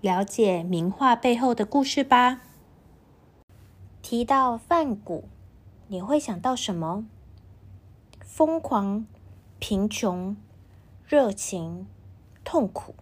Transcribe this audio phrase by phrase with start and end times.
[0.00, 2.40] 了解名画背后的故事吧。
[4.00, 5.24] 提到梵谷，
[5.88, 7.04] 你会想到什么？
[8.20, 9.06] 疯狂、
[9.58, 10.34] 贫穷、
[11.06, 11.86] 热情、
[12.44, 12.94] 痛苦。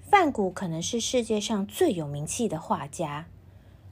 [0.00, 3.26] 梵谷可能是世界上最有名气的画家，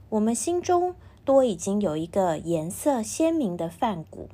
[0.09, 0.95] 我们心中
[1.27, 4.31] 多已经有一个颜色鲜明的梵谷，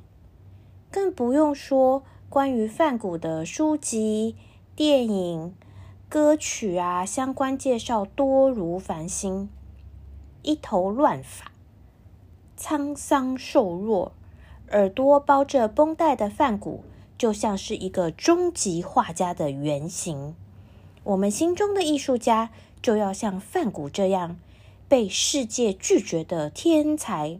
[0.89, 4.37] 更不用说关于梵谷的书籍、
[4.77, 5.53] 电影。
[6.07, 9.49] 歌曲啊，相关介绍多如繁星。
[10.43, 11.51] 一头乱发、
[12.57, 14.11] 沧桑瘦弱、
[14.69, 16.83] 耳朵包着绷带的梵谷，
[17.17, 20.35] 就像是一个终极画家的原型。
[21.03, 24.37] 我们心中的艺术家，就要像梵谷这样，
[24.87, 27.39] 被世界拒绝的天才，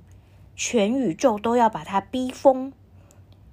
[0.55, 2.73] 全宇宙都要把他逼疯。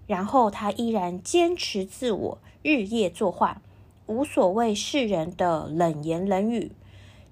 [0.07, 3.61] 然后他依然坚持自我，日夜作画。
[4.07, 6.73] 无所谓世人的冷言冷语，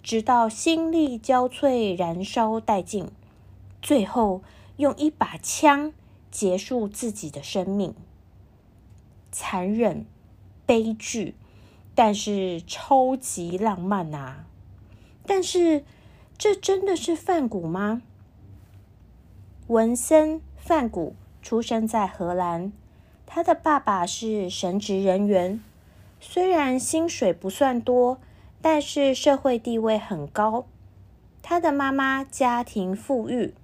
[0.03, 3.11] 直到心力交瘁、燃烧殆尽，
[3.83, 4.43] 最后
[4.77, 5.93] 用一把枪
[6.31, 7.95] 结束自己的生命。
[9.33, 10.07] 残忍、
[10.65, 11.35] 悲剧，
[11.95, 14.47] 但是超级浪漫啊！
[15.27, 15.85] 但是，
[16.39, 18.03] 这真的是梵谷吗？
[19.67, 22.73] 文森梵谷出生在荷兰，
[23.27, 25.63] 他的爸爸是神职人员。
[26.23, 28.21] 虽然薪水不算多，
[28.61, 30.67] 但是社会地位很高。
[31.43, 33.55] 他的妈妈家庭富裕，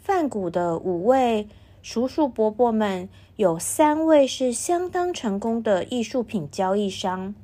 [0.00, 1.46] 范谷的五位
[1.82, 7.34] 叔叔伯伯们有三位是相当成功的艺术品交易商。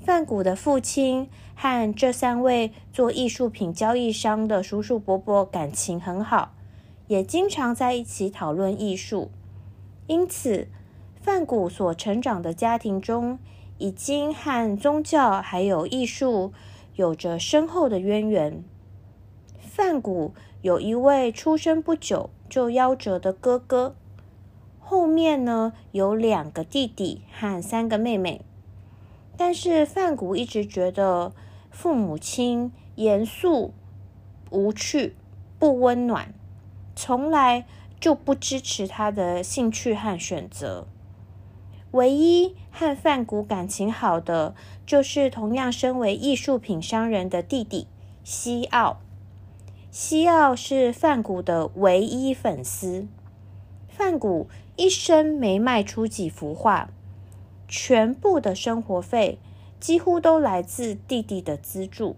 [0.00, 6.54] 范谷的父亲和这三位做艺术品交易商的叔叔伯伯感情很好，
[7.08, 9.32] 也经常在一起讨论艺术。
[10.06, 10.68] 因此，
[11.20, 13.40] 范谷所成长的家庭中。
[13.78, 16.52] 已经和宗教还有艺术
[16.94, 18.64] 有着深厚的渊源。
[19.58, 23.94] 范谷有一位出生不久就夭折的哥哥，
[24.80, 28.40] 后面呢有两个弟弟和三个妹妹。
[29.36, 31.32] 但是范谷一直觉得
[31.70, 33.74] 父母亲严肃、
[34.50, 35.14] 无趣、
[35.58, 36.32] 不温暖，
[36.94, 37.66] 从来
[38.00, 40.86] 就不支持他的兴趣和选择。
[41.90, 44.54] 唯一和范谷感情好的，
[44.84, 47.86] 就是同样身为艺术品商人的弟弟
[48.22, 48.98] 西奥。
[49.90, 53.06] 西奥是范谷的唯一粉丝。
[53.88, 56.90] 范谷一生没卖出几幅画，
[57.66, 59.38] 全部的生活费
[59.80, 62.14] 几乎都来自弟弟的资助。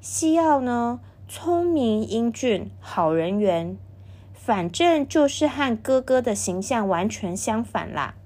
[0.00, 0.98] 西奥呢，
[1.28, 3.78] 聪明英俊，好人缘，
[4.32, 8.16] 反正就是和哥哥的形象完全相反啦。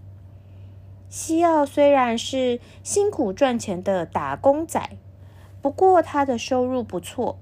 [1.09, 4.91] 西奥虽然是辛苦赚钱的打工仔，
[5.63, 7.39] 不过他的收入不错，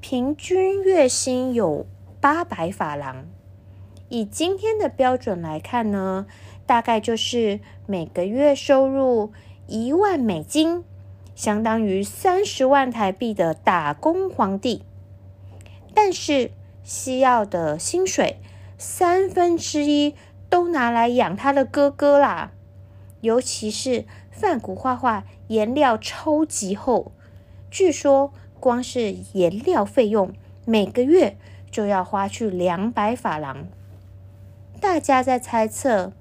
[0.00, 1.84] 平均月薪有
[2.20, 3.26] 八百法郎。
[4.08, 6.26] 以今天的标准来看呢，
[6.64, 9.32] 大概就是每个月收入
[9.66, 10.82] 一万美金，
[11.34, 14.82] 相当于三十万台币的打工皇帝。
[15.92, 18.38] 但是西奥的薪水
[18.78, 20.14] 三分之一
[20.48, 22.52] 都拿来养他的哥哥啦。
[23.20, 27.12] 尤其是梵谷画画颜料超级厚，
[27.70, 30.32] 据说光是颜料费用
[30.64, 31.36] 每个月
[31.70, 33.66] 就要花去两百法郎。
[34.80, 36.12] 大家在猜测，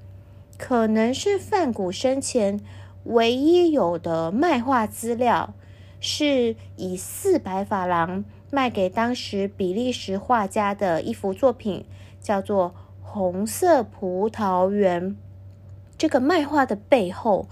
[0.57, 2.59] 可能是梵谷生前
[3.03, 5.53] 唯一有的卖画资料，
[5.99, 11.85] 是以四百法郎卖给当时比利时画家的一幅作品，
[12.19, 12.69] 叫做
[13.01, 15.11] 《红色葡萄园》。
[15.97, 17.47] 这个卖画的背后，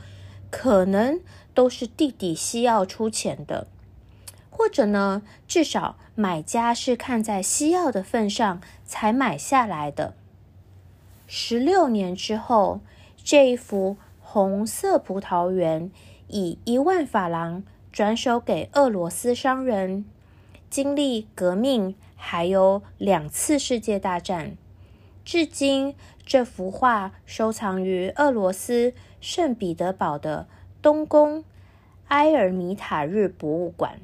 [0.51, 1.19] 可能
[1.53, 3.67] 都是弟弟西奥出钱的，
[4.49, 10.13] 或者呢，至少买家是看在西奥的份上才买下来的。
[11.27, 12.81] 十六年之后，
[13.23, 15.89] 这一幅红色葡萄园
[16.27, 20.05] 以一万法郎转手给俄罗斯商人。
[20.69, 24.57] 经历革命，还有两次世界大战，
[25.25, 25.95] 至今。
[26.27, 30.47] 这幅画收藏于俄罗斯圣彼得堡的
[30.81, 31.43] 东宫
[32.07, 33.99] 埃尔米塔日博物馆。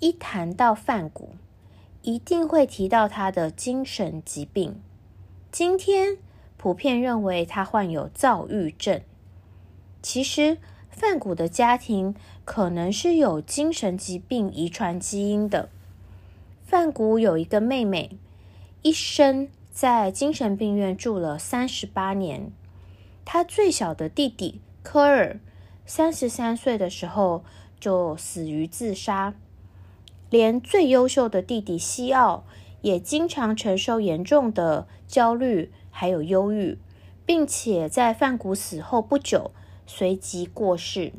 [0.00, 1.36] 一谈到范谷，
[2.02, 4.80] 一定会提到他的精神疾病。
[5.52, 6.18] 今天
[6.56, 9.00] 普遍认为他患有躁郁症。
[10.02, 10.58] 其实，
[10.90, 15.68] 范谷的家庭可能是有精神疾病遗传基因的。
[16.64, 18.18] 范谷有一个妹妹，
[18.82, 19.48] 一生
[19.80, 22.50] 在精神病院住了三十八年。
[23.24, 25.38] 他最小的弟弟科尔，
[25.86, 27.44] 三十三岁的时候
[27.78, 29.36] 就死于自杀。
[30.30, 32.42] 连最优秀的弟弟西奥
[32.80, 36.80] 也经常承受严重的焦虑，还有忧郁，
[37.24, 39.52] 并且在范谷死后不久
[39.86, 41.12] 随即过世。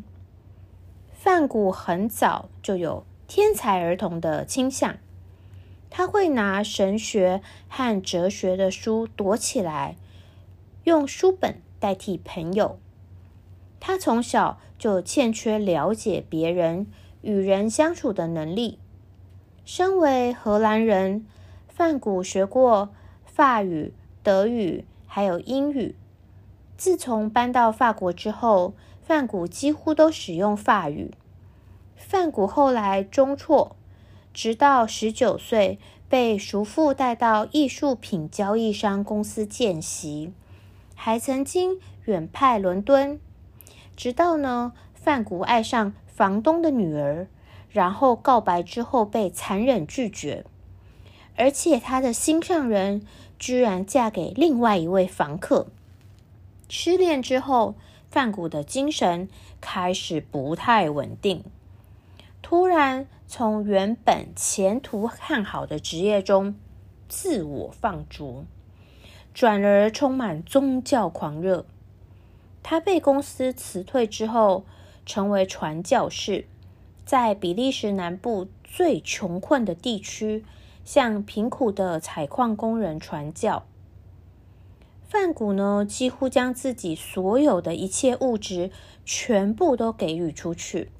[1.13, 4.97] 范谷很早就有天才儿童的倾向，
[5.89, 9.95] 他会拿神学和哲学的书躲起来，
[10.83, 12.79] 用书本代替朋友。
[13.79, 16.87] 他从小就欠缺了解别人、
[17.21, 18.77] 与人相处的能力。
[19.65, 21.25] 身为荷兰人，
[21.67, 22.89] 范古学过
[23.25, 25.95] 法语、德语，还有英语。
[26.75, 31.11] 自从搬到法国之后，范谷几乎都使用法语。
[31.95, 33.75] 范谷后来中辍，
[34.41, 40.31] 直到十九岁被叔父带到艺术品交易商公司见习，
[40.95, 43.19] 还曾经远派伦敦。
[43.97, 47.27] 直到呢，范谷爱上房东的女儿。
[47.69, 50.45] 然后告白之后被残忍拒绝，
[51.35, 53.05] 而且他的心上人
[53.37, 55.67] 居然嫁给另外一位房客。
[56.69, 57.75] 失恋之后，
[58.09, 59.27] 范谷的精神
[59.59, 61.43] 开始不太稳定，
[62.41, 66.55] 突然从原本前途看好的职业中
[67.07, 68.45] 自我放逐，
[69.35, 71.67] 转而充满宗教狂热。
[72.63, 74.65] 他被公司辞退之后，
[75.05, 76.47] 成为传教士。
[77.05, 80.43] 在比利时南部最穷困的地区，
[80.83, 83.63] 向贫苦的采矿工人传教。
[85.07, 88.71] 范谷呢，几乎将自己所有的一切物质
[89.05, 90.91] 全部都给予出去，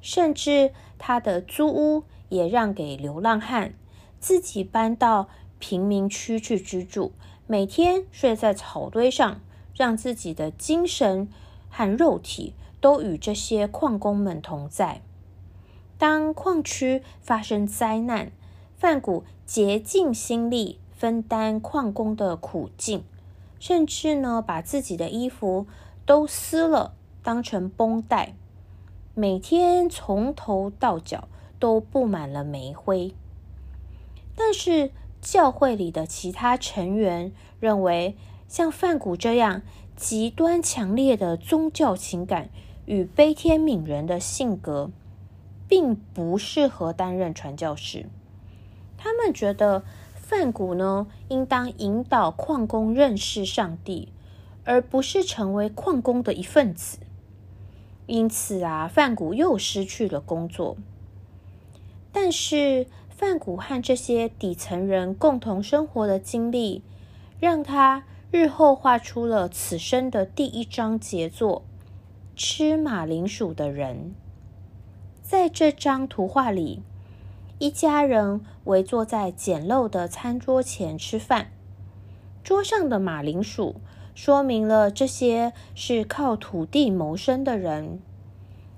[0.00, 0.72] 甚至
[1.04, 3.74] 他的租屋也让给流浪汉，
[4.20, 5.28] 自己搬到
[5.58, 7.10] 贫民区去居住，
[7.48, 9.40] 每天睡在草堆上，
[9.74, 11.28] 让自己的精神
[11.68, 15.02] 和肉体都与这些矿工们同在。
[15.98, 18.30] 当矿区发生灾难，
[18.76, 23.02] 范谷竭尽心力分担矿工的苦境，
[23.58, 25.66] 甚至呢把自己的衣服
[26.06, 26.94] 都撕了
[27.24, 28.36] 当成绷带，
[29.14, 31.28] 每天从头到脚
[31.58, 33.14] 都布满了煤灰。
[34.34, 38.16] 但是教会里的其他成员认为，
[38.48, 39.62] 像范谷这样
[39.96, 42.48] 极端强烈的宗教情感
[42.86, 44.90] 与悲天悯人的性格。
[45.72, 48.04] 并不适合担任传教士。
[48.98, 49.82] 他们觉得
[50.14, 54.10] 范谷呢，应当引导矿工认识上帝，
[54.64, 56.98] 而不是成为矿工的一份子。
[58.12, 60.76] 因此啊，范谷又失去了工作。
[62.12, 66.82] 但是，范谷和这些底层人共同生活的经历，
[67.40, 71.62] 让他日后画出了此生的第一张杰作——
[72.36, 74.14] 吃马铃薯的人。
[75.22, 76.82] 在这张图画里，
[77.58, 81.50] 一家人围坐在简陋的餐桌前吃饭。
[82.44, 83.76] 桌上的马铃薯
[84.14, 88.00] 说明了这些是靠土地谋生的人。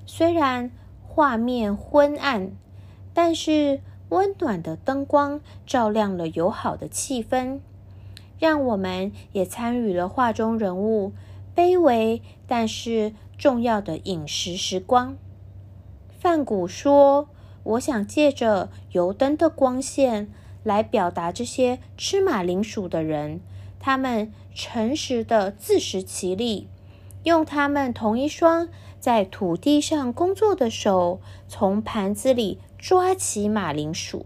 [0.06, 0.70] 虽然
[1.02, 2.52] 画面昏暗，
[3.12, 7.60] 但是温暖的灯光照亮了友好的气氛，
[8.38, 11.12] 让我们也参与了画中人物
[11.56, 15.16] 卑微但是重要的饮食时光。
[16.10, 17.28] 范谷说
[17.64, 20.30] ：“我想借着油灯的光线
[20.62, 23.40] 来表达这些吃马铃薯的人，
[23.84, 26.68] 他们诚实的自食其力，
[27.24, 34.24] 用他们同一双在土地上工作的手，从盘子里抓起马铃薯。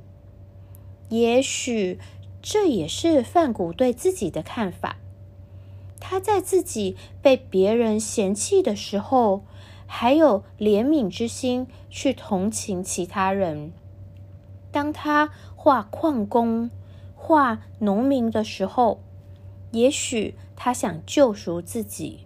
[1.09, 1.99] 也许
[2.41, 4.99] 这也是范谷对自己的看法。
[5.99, 9.43] 他在自己被别人嫌弃的时候。”
[9.91, 13.73] 还有怜悯之心去同情其他人。
[14.71, 16.71] 当他画矿工、
[17.17, 19.01] 画农民的时候，
[19.71, 22.21] 也许他想救赎自己，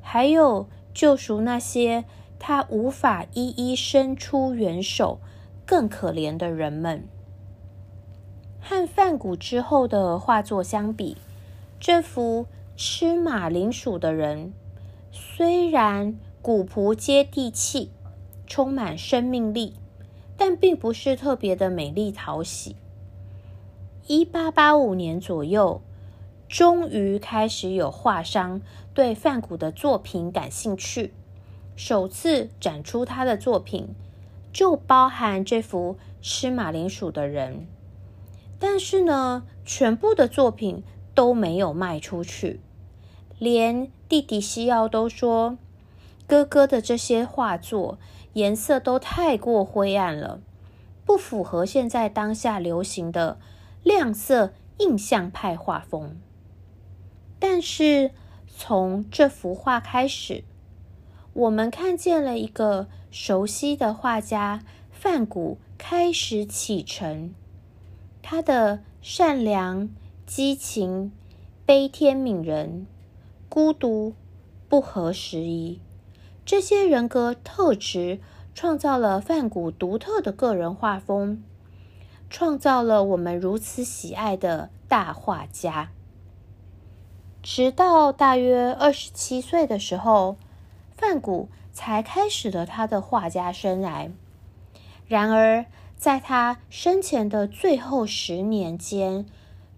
[0.00, 2.04] 还有救赎那些
[2.38, 5.18] 他无法一一伸出援手、
[5.64, 7.06] 更可怜的人们。
[8.60, 11.16] 和梵谷之后的画作相比，
[11.78, 14.52] 这幅吃马铃薯的人
[15.10, 16.16] 虽然。
[16.42, 17.90] 古朴接地气，
[18.46, 19.74] 充满生命力，
[20.36, 22.76] 但并不是特别的美丽讨喜。
[24.06, 25.80] 一八八五年左右，
[26.48, 28.60] 终于开始有画商
[28.94, 31.12] 对梵谷的作品感兴趣，
[31.74, 33.88] 首次展出他的作品，
[34.52, 37.66] 就包含这幅吃马铃薯的人。
[38.58, 40.82] 但是呢，全部的作品
[41.14, 42.60] 都没有卖出去，
[43.38, 45.58] 连弟弟西奥都说，
[46.26, 47.98] 哥哥的这些画作
[48.34, 50.40] 颜色都太过灰暗了。
[51.04, 53.38] 不符合现在当下流行的
[53.82, 56.16] 亮色印象派画风，
[57.38, 58.10] 但是
[58.46, 60.44] 从这幅画开始，
[61.32, 67.34] 我们看见了一个熟悉的画家范谷开始启程。
[68.22, 69.88] 他的善良、
[70.26, 71.12] 激情、
[71.64, 72.86] 悲天悯人、
[73.48, 74.14] 孤独、
[74.68, 75.80] 不合时宜，
[76.44, 78.20] 这些人格特质。
[78.58, 81.44] 创造了梵谷独特的个人画风，
[82.30, 85.90] 创造了我们如此喜爱的大画家。
[87.48, 90.34] 直到大约二十七岁的时候，
[90.96, 94.10] 梵谷才开始了他的画家生涯。
[95.06, 95.64] 然而，
[95.96, 99.24] 在他生前的最后十年间，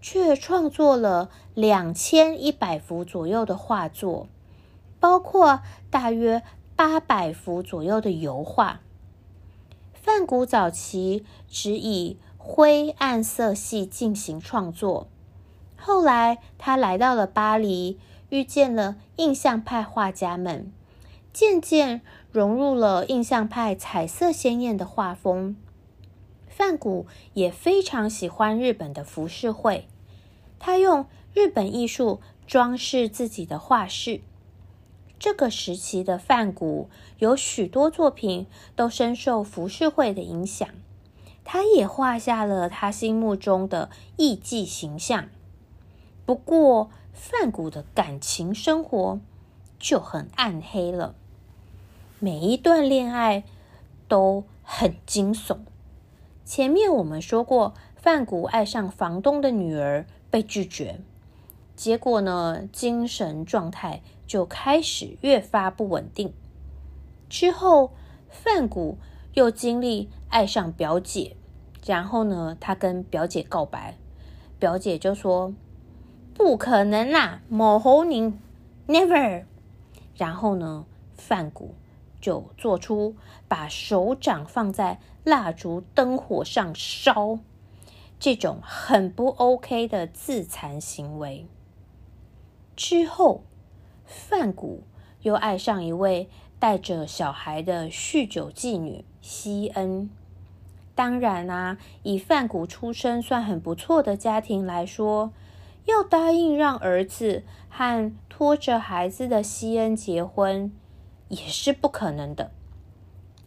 [0.01, 4.27] 却创作了两千一百幅左右的画作，
[4.99, 5.61] 包括
[5.91, 6.41] 大约。
[6.75, 8.79] 八百幅左右的油画。
[9.93, 15.09] 梵谷早期只以灰暗色系进行创作，
[15.81, 17.97] 后来他来到了巴黎，
[18.29, 20.71] 遇见了印象派画家们，
[21.31, 25.55] 渐渐融入了印象派彩色鲜艳的画风。
[26.47, 29.87] 范谷也非常喜欢日本的浮世绘，
[30.59, 34.21] 他用日本艺术装饰自己的画室。
[35.17, 40.67] 这个时期的范谷有许多作品都深受浮世绘的影响，
[41.43, 45.29] 他也画下了他心目中的艺妓形象。
[46.29, 49.19] 不过，梵谷的感情生活
[49.79, 51.15] 就很暗黑了，
[52.19, 53.43] 每一段恋爱
[54.07, 55.57] 都很惊悚。
[56.45, 60.99] 前面我们说过，梵谷爱上房东的女儿被拒绝，
[61.75, 64.03] 结果呢，精神状态。
[64.27, 66.31] 就开始越发不稳定。
[67.27, 67.93] 之后，
[68.29, 68.99] 范谷
[69.33, 71.35] 又经历爱上表姐，
[71.83, 73.97] 然后呢，他跟表姐告白，
[74.59, 75.55] 表姐就说
[76.39, 78.39] ：“不可能啦，某猴宁
[78.87, 79.43] ，never。”
[80.15, 80.85] 然后呢，
[81.17, 81.75] 范谷
[82.21, 83.17] 就做出
[83.49, 87.39] 把手掌放在蜡烛灯火上烧
[88.17, 91.45] 这种很不 OK 的自残行为。
[92.77, 93.43] 之后。
[94.05, 94.81] 范谷
[95.21, 100.09] 又爱上一位带着小孩的酗酒妓女西恩。
[100.95, 105.31] 当然啊，以范谷出身算很不错的家庭来说，
[105.89, 110.71] 要答应让儿子和拖着孩子的西恩结婚
[111.27, 112.51] 也是不可能的。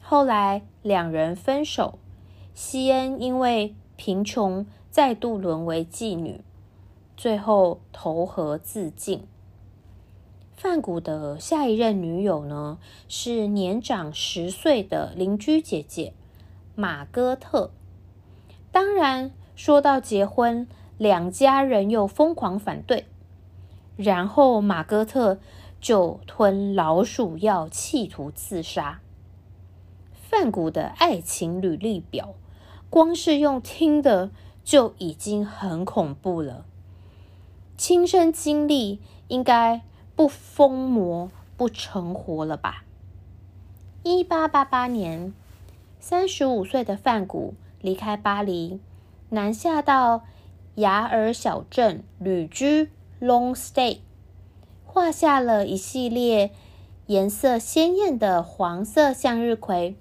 [0.01, 1.99] 后来两人分手，
[2.53, 6.43] 西恩因为贫穷再度沦为妓女，
[7.17, 9.27] 最后投河自尽。
[10.55, 16.13] 范谷的下一任女友呢，是年长十岁的邻居姐姐
[16.75, 17.71] 马哥特。
[18.71, 20.69] 当然，说到结婚，
[20.99, 23.07] 两家人又疯狂反对，
[23.97, 25.39] 然后马哥特
[25.81, 29.01] 就吞老鼠药，企图自杀。
[30.13, 32.35] 范谷的爱情履历表，
[32.89, 34.31] 光是用听的
[34.65, 36.65] 就已经很恐怖了。
[37.77, 39.83] 亲身经历应该。
[40.15, 42.85] 不疯魔不成活了吧？
[44.03, 45.33] 一八八八年，
[45.99, 48.79] 三十五岁的范谷离开巴黎，
[49.31, 50.25] 南下到
[50.77, 53.99] 雅尔小镇旅居 （long stay），
[54.85, 56.51] 画下了一系列
[57.07, 59.97] 颜色鲜艳的黄色向日葵。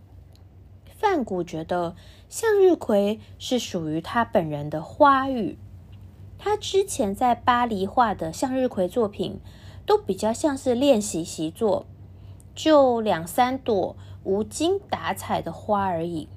[0.85, 1.95] 范谷觉得
[2.29, 5.57] 向日葵是属于他本人的花语。
[6.37, 9.39] 他之前在巴黎画的向日葵作品。
[9.83, 11.87] 都比较像是练习习作，
[12.53, 16.29] 就两三朵无精打采的花而已。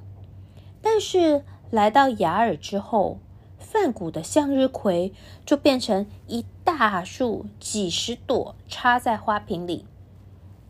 [0.81, 3.19] 但是来到雅尔之后，
[3.59, 5.13] 梵谷的向日葵
[5.45, 9.85] 就变成一大束，几十朵插在花瓶里。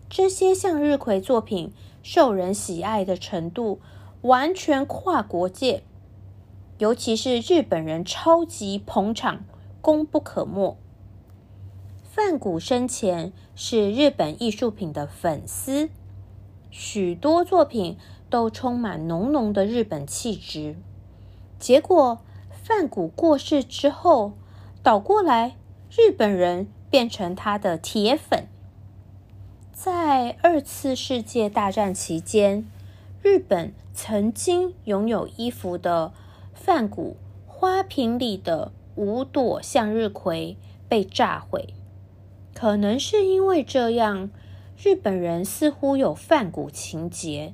[0.09, 1.73] 这些向日葵作品
[2.03, 3.81] 受人喜爱的程度
[4.23, 5.83] 完全跨国界，
[6.79, 9.45] 尤其是日本人超级捧场，
[9.81, 10.77] 功不可没。
[12.03, 15.91] 范谷生前是日本艺术品的粉丝，
[16.71, 17.99] 许多作品
[18.31, 20.77] 都充满浓浓的日本气质。
[21.59, 22.21] 结果
[22.67, 24.33] 范谷过世之后，
[24.83, 25.57] 倒过来
[25.91, 28.47] 日本人变成他的铁粉。
[29.71, 32.67] 在二次世界大战期间，
[33.21, 36.15] 日本曾经拥有衣服的
[36.55, 40.57] 范谷花瓶里的五朵向日葵
[40.89, 41.75] 被炸毁。
[42.55, 44.31] 可能是因为这样，
[44.83, 47.53] 日本人似乎有泛古情节，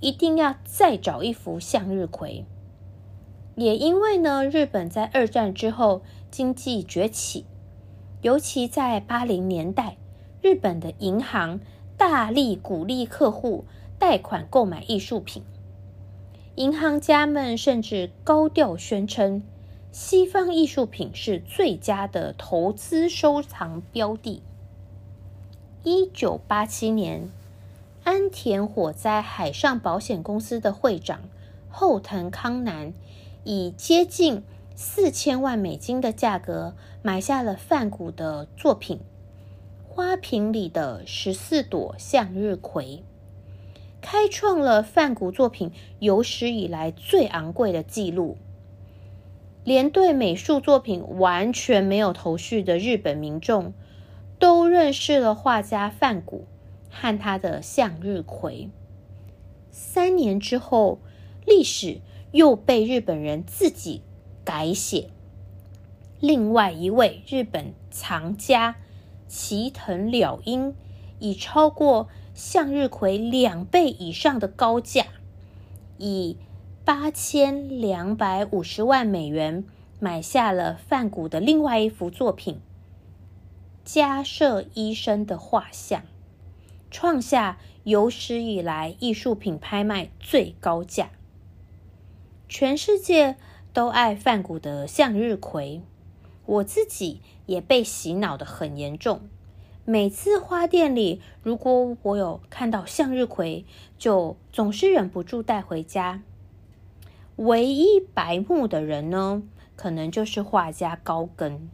[0.00, 2.44] 一定要再找一幅向日葵。
[3.60, 6.00] 也因为呢，日本在二战之后
[6.30, 7.44] 经济崛起，
[8.22, 9.98] 尤其在八零年代，
[10.40, 11.60] 日本的银行
[11.98, 13.66] 大力鼓励客户
[13.98, 15.42] 贷款购买艺术品，
[16.54, 19.42] 银行家们甚至高调宣称。
[19.92, 24.42] 西方艺术品是最佳的投资收藏标的。
[25.82, 27.28] 一九八七年，
[28.04, 31.20] 安田火灾海上保险公司的会长
[31.68, 32.94] 后藤康南
[33.44, 34.42] 以接近
[34.74, 38.98] 四千万美金的价格买下了范谷的作品
[39.88, 42.84] 《花瓶里的十四朵向日葵》，
[44.00, 48.36] 开创了范谷作品有史以来最昂贵的记录。
[49.62, 53.74] 连对美术作品完全没有头绪的日本民众，
[54.38, 56.46] 都认识了画家范谷
[56.88, 58.70] 和他的向日葵。
[59.70, 60.98] 三年之后，
[61.44, 62.00] 历史
[62.32, 64.02] 又被日本人自己
[64.44, 65.10] 改写。
[66.20, 68.76] 另外一位日本藏家
[69.28, 70.74] 齐藤了英，
[71.18, 75.06] 以超过向日葵两倍以上的高价，
[75.98, 76.36] 以。
[76.82, 79.64] 八千两百五十万美元
[80.00, 82.54] 买下了范谷的另外一幅作品
[83.84, 86.00] 《加设医生的画像》，
[86.90, 91.10] 创下有史以来艺术品拍卖最高价。
[92.50, 93.36] 全世界
[93.72, 95.82] 都爱梵谷的向日葵，
[96.46, 99.20] 我自己也被洗脑的很严重。
[99.84, 103.64] 每次花店里，如果我有看到向日葵，
[103.96, 106.22] 就总是忍不住带回家。
[107.36, 109.44] 唯一白目的人呢，
[109.76, 111.70] 可能就是画家高根。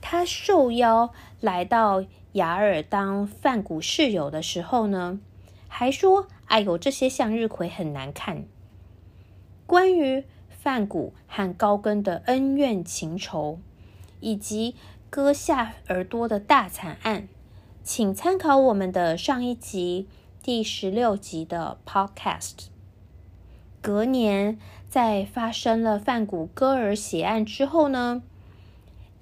[0.00, 2.04] 他受邀来到
[2.34, 5.18] 雅尔当范谷室友的时候呢，
[5.66, 8.44] 还说：“哎呦，这些向日葵很难看。”
[9.72, 13.58] 关于范谷和高根的恩怨情仇，
[14.20, 14.74] 以及
[15.08, 17.26] 割下耳朵的大惨案，
[17.82, 20.06] 请参考我们的上一集
[20.42, 22.66] 第十六集的 Podcast。
[23.80, 24.58] 隔年，
[24.90, 28.22] 在发生了范谷戈尔血案之后呢，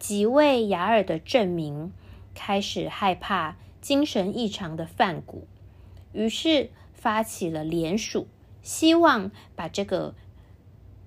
[0.01, 1.93] 几位雅尔的镇民
[2.35, 5.47] 开始害怕精神异常的范谷，
[6.13, 8.27] 于是发起了联署，
[8.63, 10.17] 希望把这个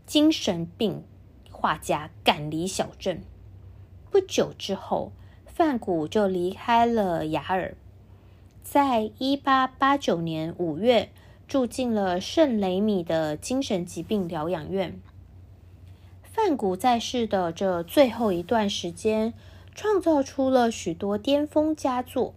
[0.06, 1.04] 精神病
[1.52, 3.22] 画家赶离小镇。
[4.10, 5.12] 不久之后，
[5.46, 7.76] 范谷就离开了雅尔，
[8.64, 11.10] 在一八八九年五月。
[11.46, 15.00] 住进了圣雷米的精神疾病疗养院。
[16.24, 19.34] 范谷在世的这最后一段时间，
[19.76, 22.34] 创造出了许多巅峰佳作。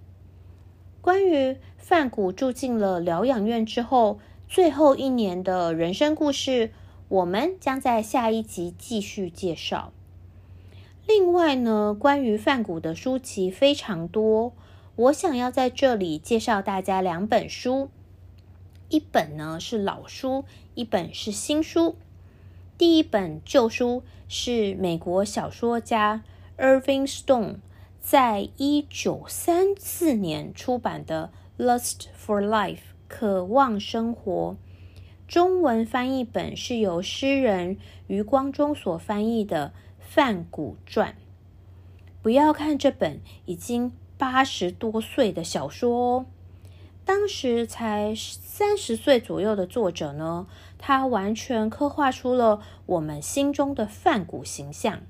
[1.01, 6.73] 关于范谷住进了疗养院之后最后一年的人生故事，
[7.09, 9.93] 我们将在下一集继续介绍。
[11.07, 14.53] 另外呢，关于梵谷的书籍非常多，
[14.97, 17.91] 我想要在这里介绍大家两本书。
[18.89, 21.95] 一本呢是老书，一本是新书。
[22.77, 26.25] 第一本旧书是美国小说家
[26.59, 27.57] Irving Stone
[28.01, 31.31] 在一九三四年出版的
[31.65, 32.75] 《Lust for Life》
[33.07, 34.57] 渴望生活。
[35.29, 41.11] 中文翻译本是由诗人余光中所翻译的《范谷传》。
[42.23, 46.27] 不要看这本已经八十多岁的小说哦。
[47.05, 50.47] 当时才三十岁左右的作者呢，
[50.79, 55.03] 他完全刻画出了我们心中的范谷形象。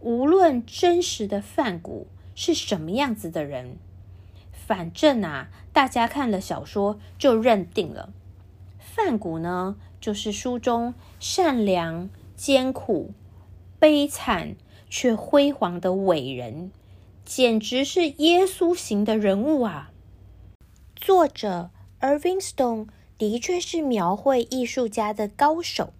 [0.00, 3.76] 无论真实的范谷是什么样子的人，
[4.52, 8.12] 反正啊，大家看了小说就认定了，
[8.96, 13.10] 范谷呢就是书中善良、艰苦、
[13.80, 14.54] 悲惨
[14.88, 16.70] 却辉煌的伟人，
[17.24, 19.90] 简直是耶稣型的人物啊！
[20.94, 22.86] 作者 Irving Stone
[23.18, 25.92] 的确是描绘艺术家的高手。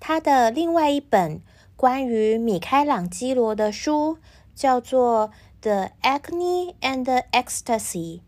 [0.00, 1.40] 他的另外一本
[1.76, 4.18] 关于米开朗基罗的书
[4.52, 5.28] 叫做
[5.60, 8.18] 《The Agony and Ecstasy》，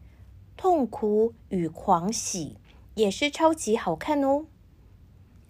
[0.57, 2.59] 痛苦与狂喜，
[2.99, 4.47] 也是超级好看哦。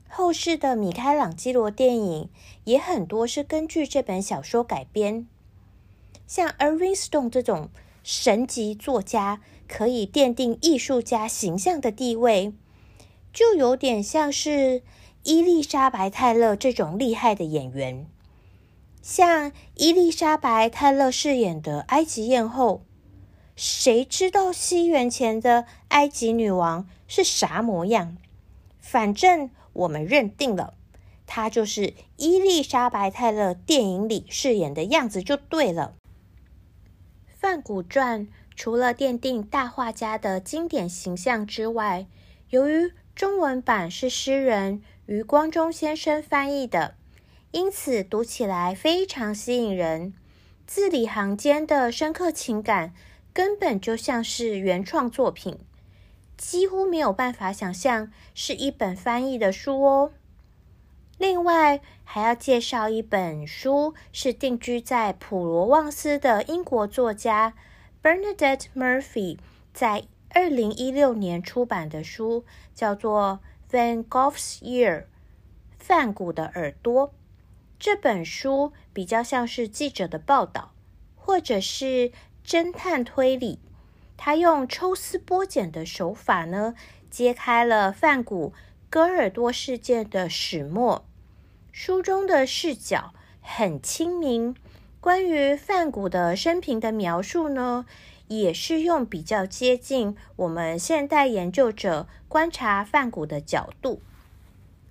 [0.06, 2.28] 后世的米开朗基罗电影
[2.64, 5.26] 也很多是根据这本小说改编，
[6.26, 7.70] 像 Erin Stone 这种
[8.02, 12.52] 神级作家，可以奠定艺术家形象的地位，
[13.32, 14.82] 就有点像是
[15.24, 18.06] 伊丽莎白泰勒这种厉害的演员。
[19.02, 22.82] 像伊丽莎白泰勒饰演的埃及艳后，
[23.59, 28.16] 谁知道西元前的埃及女王是啥模样？
[28.81, 29.51] 反正。
[29.75, 30.75] 我们认定了，
[31.25, 35.94] 她就是伊丽莎白·泰勒电影里饰演的样子就对了。
[37.38, 42.07] 《范古传》除了奠定大画家的经典形象之外，
[42.51, 46.97] 由于中文版是诗人余光中先生翻译的，
[47.53, 50.12] 因此读起来非常吸引人。
[50.66, 52.92] 字里行间的深刻情感，
[53.38, 55.61] 根本就像是原创作品。
[56.37, 60.11] 几乎没有办法想象是一本翻译的书哦。
[61.18, 67.55] 另外，还要介绍一本书，是定居在普罗旺斯的英国作家
[68.03, 69.38] Bernadette Murphy
[69.72, 73.38] 在二零一六年出版的书，叫做
[73.72, 75.03] 《Van Gogh's Ear》
[75.79, 77.14] （梵谷的耳朵）。
[77.79, 80.72] 这本书比较像是记者的报道，
[81.14, 82.11] 或者是
[82.48, 83.58] 侦探推理。
[84.16, 86.74] 他用抽丝剥茧的手法呢，
[87.11, 88.54] 揭开了梵谷
[88.88, 91.04] 割耳朵事件的始末。
[91.70, 94.56] 书中的视角很亲民，
[94.98, 97.84] 关于梵谷的生平的描述呢，
[98.28, 104.00] 也是用比较接近我们现代研究者观察梵谷的角度。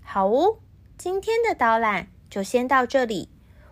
[0.03, 0.59] 好哦，
[0.95, 3.29] 今天的导览就先到这里，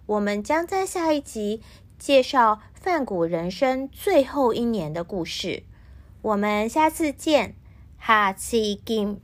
[0.08, 1.62] 我们将在下一集
[2.00, 2.60] 介绍。
[2.86, 5.63] 范谷人生最后一年的故事，
[6.21, 7.56] 我们下次见，
[7.98, 9.19] 哈奇金。